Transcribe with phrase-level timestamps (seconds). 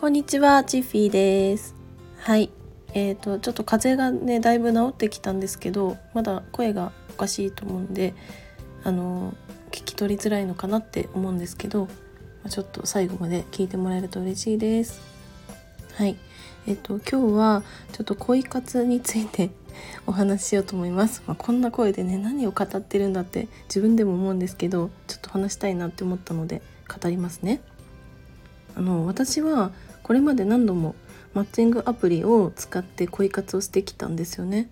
[0.00, 1.74] こんにちは、チッフィーです。
[2.20, 2.48] はい。
[2.94, 8.14] えーと、ちょっと風邪がね、だいぶ治ってきたんですけど、まだ声がおかしいと思うんで、
[8.82, 9.34] あの、
[9.70, 11.86] 聞き取りづらいのかなって思うんですけど、
[12.48, 15.02] ちょっと最後まで聞いてもらえると嬉しいです。
[15.96, 16.16] はい。
[16.66, 17.62] えっ、ー、と、今日は
[17.92, 19.50] ちょっと恋活について
[20.08, 21.22] お話ししようと思います。
[21.26, 27.60] まあ、こんな声でね、何を語ってるんだって自分でも思うんですけど、ちょっと話したいなって思ったので語りますね。
[28.76, 30.94] あの私はこれまで何度も
[31.34, 34.68] マッチングアプリを使って恋活をしてきたんですよね。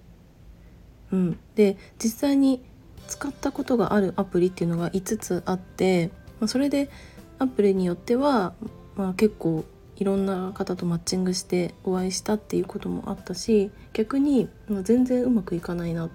[1.12, 2.62] うん、で実際に
[3.06, 6.10] 使ったことがあるアプリっていうのが5つあって、
[6.41, 6.91] まあ、それで
[7.38, 8.52] アプリによっては、
[8.96, 9.64] まあ、結構
[9.96, 16.10] いろんな方とマッチングしてお会いしたっていうこともあったし逆に、まあ、全然うまくいかないなっ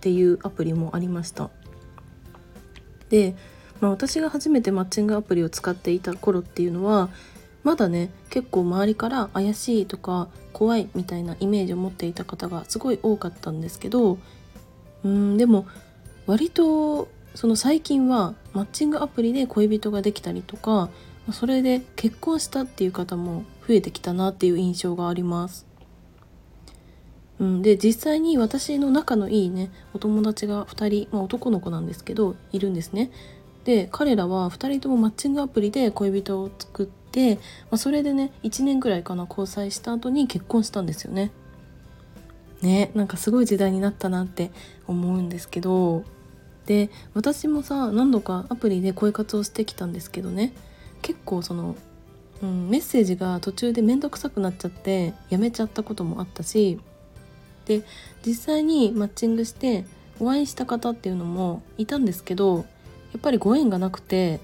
[0.00, 1.50] ていうアプリもありました。
[3.08, 3.34] で、
[3.80, 7.10] まあ、私が初めてマッチングアプリを使っていた頃っていうのは
[7.66, 14.18] まだね結構周りから怪しいとか怖いみたいなイメージを持っていた方がすごい多かったんですけど
[15.02, 15.66] うんでも
[16.28, 20.90] 割とその最近はマッチングアプリで恋人ができたりとか
[21.32, 25.66] それで結婚したっていう方も増えてきたなっていう印象があります。
[27.40, 33.10] うん、で実際に私の仲のいいねお友達が2人、まあ、男の子なんですけどいるんですね。
[33.66, 37.40] で彼らは2人ともマッチングアプリで恋人を作って、ま
[37.72, 41.32] あ、それでね1年ぐらいかな交際した後に結婚したんですよね。
[42.62, 44.52] ねなんかすごい時代になったなって
[44.86, 46.04] 思うんですけど
[46.66, 50.52] で私もさ何度かアプリで恋活をしてきたんですけどね
[51.02, 51.74] 結構その、
[52.42, 56.78] うん、メッセージが途中で面倒くさくなっちゃってやめちゃったこともあったし
[57.66, 57.82] で
[58.24, 59.84] 実際にマッチングして
[60.20, 62.64] お会いした方っていうのもいたんですけど
[63.16, 64.40] やっぱりご縁がなくて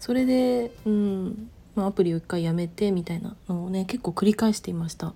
[0.00, 5.12] それで、うんまあ、アプリを一回やめてみたいなのをね結構繰り返していました。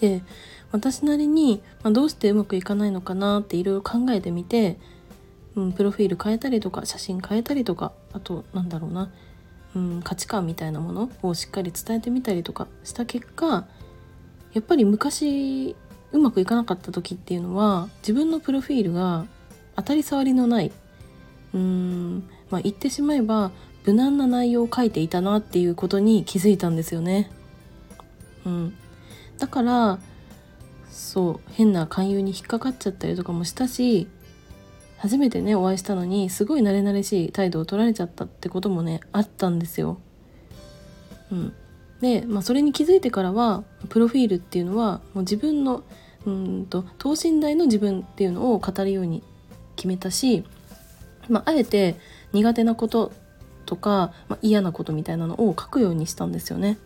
[0.00, 0.22] で
[0.72, 4.76] 私なりに、まあ、どうしてうまくいかないのかなっていろいろ考えてみて、
[5.54, 9.12] うん、プロフィール変えたりとか写真変えたりとかあとなんだろうな、
[9.76, 13.68] うん、価値観みたいなものをしっかり伝えてみたりとかした結果
[14.52, 15.76] やっぱり昔
[16.10, 19.26] うまくいかなかった時っていうのは自分のプロフィールが
[19.76, 20.72] 当たり障りのない
[21.54, 23.50] うーんまあ言ってしまえば
[23.84, 27.30] 無難な内容を書いていたなっていうことに気づいたんですよね。
[28.44, 28.74] うん、
[29.38, 29.98] だから
[30.90, 34.08] そう変な勧誘に引っかかっちゃったりとかもしたし
[34.98, 39.98] 初めてねお会いしたのにすごい慣れ慣れしい態度を取られちゃったってこともねあったんですよ。
[41.32, 41.52] うん、
[42.00, 45.84] で、まあ、それに気づいてからはプロフィールっていうのはもう自分の
[46.26, 49.22] うんと等身大の自分っていうのを語るように
[49.76, 50.44] 決めたし
[51.30, 51.96] まあ、あえて
[52.32, 53.12] 苦手なこと
[53.66, 56.78] とか、まあ、嫌なことみたいなのを書くようにしたんですよね。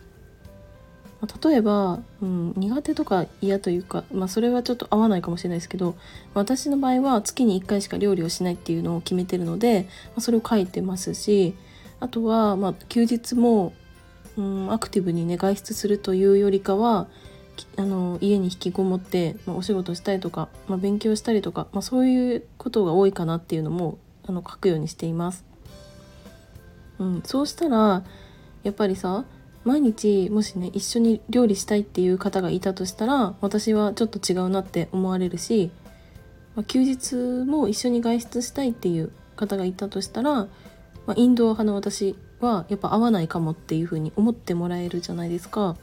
[1.20, 5.96] まあ、例えば、うん、苦手とか嫌というか、まあ、それはちょっと合わないかもしれないですけど
[6.34, 11.54] 私の場合は月に1回しか料理をしないっていうのを決めてるので、まあ、それを書いてますし
[12.00, 13.72] あとは、まあ、休日も、
[14.36, 17.06] うん、アクティブにね外出するというよりかは
[17.76, 25.44] あの家に引きこもって、まあ、お仕事したりとか、まあ、勉強したりとか、まあ、そういうことが多いかなっていうのもあの書くようにしています。
[26.98, 28.04] うん、そうしたら
[28.62, 29.24] やっぱりさ
[29.64, 35.70] 毎日もしね一緒に料理したいっていう方がいたとしたら私はちょっと違うなって思われるし、
[36.54, 40.48] まあ、休日も一緒に外出したいっていう方がいたとしたら、ま
[41.08, 45.76] あ、インドア派の私はやっぱ合わないかもっていうふうに思ってもらえるじゃないですか。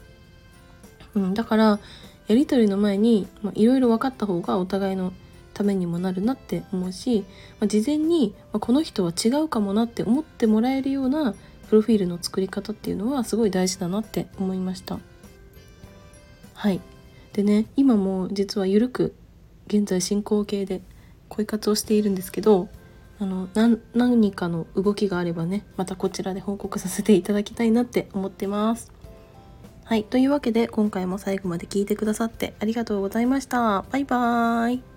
[1.14, 1.80] うん、だから
[2.28, 5.12] やり取りの前にいろいろ分かった方がお互いの
[5.52, 7.24] ためにもなるなって思うし、
[7.60, 11.34] まあ、事前に、まあ、この人は違うかもなって思ってもらえるような
[11.68, 14.98] プロフィールの作り方っていうのはすごい大事だなって思いました。
[16.54, 16.80] はい。
[17.32, 19.14] でね今も実はゆるく
[19.66, 20.82] 現在進行形で
[21.28, 22.68] 恋活をしているんですけど
[23.18, 23.48] あの
[23.94, 28.92] 何かの動きがあればねまたこちらで報告させていただきたいなって思ってます。
[29.84, 30.04] はい。
[30.04, 33.82] というわけで今回も最後まで聞いてくださってありがとうございました。
[33.90, 34.91] バイバーイ。